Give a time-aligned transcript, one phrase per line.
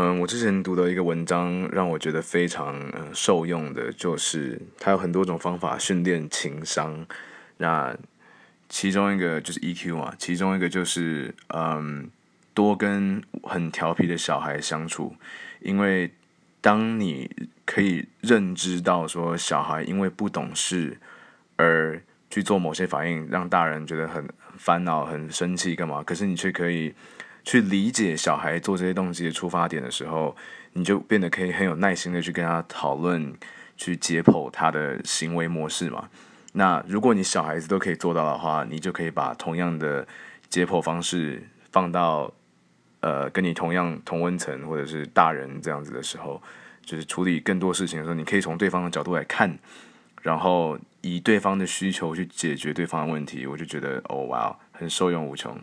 [0.00, 2.80] 嗯，我之前读的一个文章让我觉得非常
[3.12, 7.04] 受用的，就是它有很多种方法训练情商。
[7.56, 7.98] 那
[8.68, 12.08] 其中一个就是 EQ 嘛，其中一个就是嗯
[12.54, 15.16] 多跟很调皮的小孩相处，
[15.58, 16.12] 因为
[16.60, 17.28] 当你
[17.66, 20.96] 可以认知到说小孩因为不懂事
[21.56, 26.04] 而去做某些反应，让大人觉得很烦恼、很生气，干嘛？
[26.04, 26.94] 可是你却可以
[27.48, 30.36] 去理解小孩做这些动机的出发点的时候，
[30.74, 33.34] 你就变得可以很有耐心的去跟他讨论，
[33.74, 36.10] 去解剖他的行为模式嘛。
[36.52, 40.06] 那如果你小孩子都可以做到的话，你就可以把同样的
[40.50, 41.42] 解剖方式
[41.72, 42.30] 放到
[43.00, 46.42] 呃跟你同样同温层或者是大人这样子的时候，
[46.84, 49.58] 就是处理更多事情的时候，你可以从对方的角度来看，
[50.20, 55.58] 然后以对方的需求去解决对方的问题，我就觉得哦哇，很受用无穷。